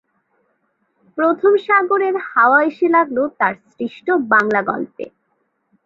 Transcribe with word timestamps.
প্রথম 1.17 1.53
সাগরের 1.65 2.15
হাওয়া 2.29 2.59
এসে 2.63 2.87
লাগল 2.89 3.17
তার 3.39 3.53
সৃষ্ট 3.69 4.07
বাংলা 4.33 4.61
গল্পে। 4.63 5.05